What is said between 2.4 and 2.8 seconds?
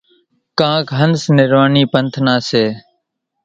سي۔